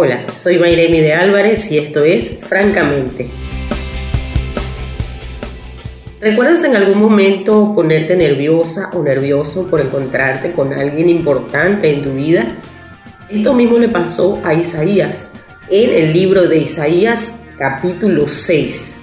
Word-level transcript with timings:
Hola, 0.00 0.24
soy 0.38 0.60
Mayremi 0.60 1.00
de 1.00 1.12
Álvarez 1.12 1.72
y 1.72 1.78
esto 1.78 2.04
es 2.04 2.46
Francamente. 2.46 3.26
¿Recuerdas 6.20 6.62
en 6.62 6.76
algún 6.76 7.00
momento 7.00 7.72
ponerte 7.74 8.14
nerviosa 8.14 8.90
o 8.92 9.02
nervioso 9.02 9.66
por 9.66 9.80
encontrarte 9.80 10.52
con 10.52 10.72
alguien 10.72 11.08
importante 11.08 11.92
en 11.92 12.04
tu 12.04 12.12
vida? 12.12 12.46
Esto 13.28 13.54
mismo 13.54 13.76
le 13.76 13.88
pasó 13.88 14.40
a 14.44 14.54
Isaías 14.54 15.34
en 15.68 15.90
el 15.90 16.12
libro 16.12 16.46
de 16.46 16.58
Isaías 16.58 17.46
capítulo 17.58 18.28
6. 18.28 19.00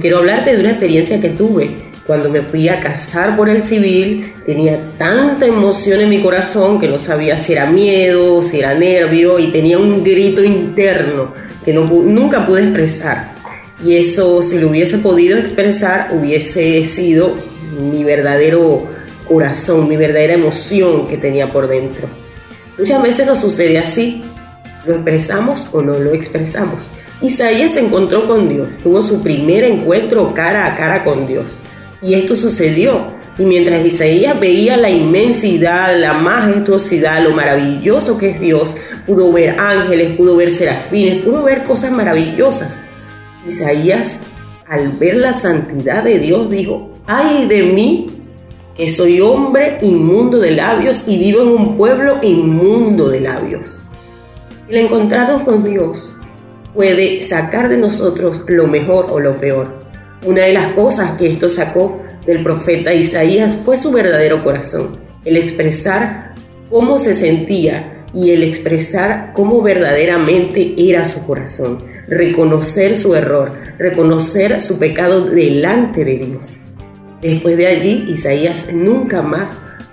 Quiero 0.00 0.18
hablarte 0.18 0.52
de 0.54 0.60
una 0.60 0.70
experiencia 0.70 1.20
que 1.20 1.30
tuve 1.30 1.76
cuando 2.06 2.28
me 2.28 2.42
fui 2.42 2.68
a 2.68 2.80
casar 2.80 3.36
por 3.36 3.48
el 3.48 3.62
civil, 3.62 4.34
tenía 4.44 4.78
tanta 4.98 5.46
emoción 5.46 6.00
en 6.00 6.10
mi 6.10 6.22
corazón 6.22 6.78
que 6.78 6.88
no 6.88 6.98
sabía 6.98 7.38
si 7.38 7.54
era 7.54 7.66
miedo, 7.66 8.42
si 8.42 8.58
era 8.58 8.74
nervio 8.74 9.38
y 9.38 9.48
tenía 9.48 9.78
un 9.78 10.04
grito 10.04 10.44
interno 10.44 11.32
que 11.64 11.72
no, 11.72 11.84
nunca 11.84 12.46
pude 12.46 12.62
expresar. 12.62 13.32
Y 13.82 13.96
eso, 13.96 14.42
si 14.42 14.58
lo 14.58 14.68
hubiese 14.68 14.98
podido 14.98 15.38
expresar, 15.38 16.10
hubiese 16.12 16.84
sido 16.84 17.36
mi 17.80 18.04
verdadero 18.04 18.86
corazón, 19.26 19.88
mi 19.88 19.96
verdadera 19.96 20.34
emoción 20.34 21.06
que 21.06 21.16
tenía 21.16 21.50
por 21.50 21.68
dentro. 21.68 22.06
Muchas 22.78 23.02
veces 23.02 23.26
nos 23.26 23.40
sucede 23.40 23.78
así, 23.78 24.22
lo 24.86 24.94
expresamos 24.94 25.70
o 25.72 25.80
no 25.80 25.98
lo 25.98 26.12
expresamos. 26.12 26.92
Isaías 27.22 27.72
se 27.72 27.80
encontró 27.80 28.26
con 28.28 28.48
Dios, 28.48 28.68
tuvo 28.82 29.02
su 29.02 29.22
primer 29.22 29.64
encuentro 29.64 30.34
cara 30.34 30.66
a 30.66 30.76
cara 30.76 31.02
con 31.02 31.26
Dios. 31.26 31.60
Y 32.04 32.14
esto 32.14 32.34
sucedió. 32.34 33.06
Y 33.38 33.44
mientras 33.44 33.84
Isaías 33.84 34.38
veía 34.38 34.76
la 34.76 34.90
inmensidad, 34.90 35.98
la 35.98 36.12
majestuosidad, 36.12 37.22
lo 37.22 37.32
maravilloso 37.32 38.16
que 38.16 38.30
es 38.30 38.40
Dios, 38.40 38.76
pudo 39.06 39.32
ver 39.32 39.58
ángeles, 39.58 40.16
pudo 40.16 40.36
ver 40.36 40.50
serafines, 40.50 41.24
pudo 41.24 41.42
ver 41.42 41.64
cosas 41.64 41.90
maravillosas. 41.90 42.82
Isaías, 43.46 44.26
al 44.68 44.90
ver 44.92 45.16
la 45.16 45.32
santidad 45.32 46.04
de 46.04 46.18
Dios, 46.18 46.48
dijo, 46.48 46.92
ay 47.06 47.46
de 47.46 47.64
mí, 47.64 48.06
que 48.76 48.88
soy 48.88 49.20
hombre 49.20 49.78
inmundo 49.82 50.38
de 50.38 50.52
labios 50.52 51.04
y 51.08 51.18
vivo 51.18 51.42
en 51.42 51.48
un 51.48 51.76
pueblo 51.76 52.18
inmundo 52.22 53.08
de 53.08 53.20
labios. 53.20 53.84
El 54.68 54.76
encontrarnos 54.76 55.42
con 55.42 55.64
Dios 55.64 56.18
puede 56.72 57.20
sacar 57.20 57.68
de 57.68 57.78
nosotros 57.78 58.44
lo 58.46 58.66
mejor 58.66 59.06
o 59.10 59.18
lo 59.20 59.36
peor. 59.36 59.83
Una 60.24 60.44
de 60.44 60.54
las 60.54 60.72
cosas 60.72 61.12
que 61.18 61.30
esto 61.30 61.50
sacó 61.50 62.02
del 62.26 62.42
profeta 62.42 62.94
Isaías 62.94 63.54
fue 63.62 63.76
su 63.76 63.92
verdadero 63.92 64.42
corazón, 64.42 64.92
el 65.26 65.36
expresar 65.36 66.34
cómo 66.70 66.98
se 66.98 67.12
sentía 67.12 68.06
y 68.14 68.30
el 68.30 68.42
expresar 68.42 69.32
cómo 69.34 69.60
verdaderamente 69.60 70.74
era 70.78 71.04
su 71.04 71.26
corazón, 71.26 71.76
reconocer 72.08 72.96
su 72.96 73.14
error, 73.14 73.52
reconocer 73.76 74.62
su 74.62 74.78
pecado 74.78 75.26
delante 75.26 76.06
de 76.06 76.16
Dios. 76.16 76.62
Después 77.20 77.58
de 77.58 77.66
allí, 77.66 78.06
Isaías 78.08 78.72
nunca 78.72 79.20
más 79.20 79.50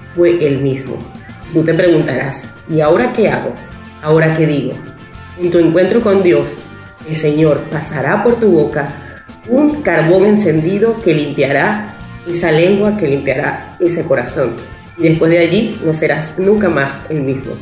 fue 0.07 0.45
el 0.47 0.61
mismo. 0.61 0.97
Tú 1.51 1.63
te 1.63 1.73
preguntarás, 1.73 2.53
¿y 2.69 2.79
ahora 2.79 3.11
qué 3.11 3.27
hago? 3.27 3.53
¿Ahora 4.01 4.37
qué 4.37 4.47
digo? 4.47 4.73
En 5.41 5.51
tu 5.51 5.59
encuentro 5.59 5.99
con 5.99 6.23
Dios, 6.23 6.61
el 7.09 7.17
Señor 7.17 7.63
pasará 7.69 8.23
por 8.23 8.39
tu 8.39 8.49
boca 8.51 9.10
un 9.47 9.81
carbón 9.81 10.25
encendido 10.25 10.99
que 10.99 11.13
limpiará 11.13 11.97
esa 12.27 12.51
lengua, 12.51 12.97
que 12.97 13.07
limpiará 13.07 13.75
ese 13.79 14.05
corazón. 14.05 14.55
Y 14.97 15.03
después 15.03 15.31
de 15.31 15.39
allí 15.39 15.79
no 15.83 15.93
serás 15.93 16.37
nunca 16.37 16.69
más 16.69 17.05
el 17.09 17.21
mismo. 17.21 17.53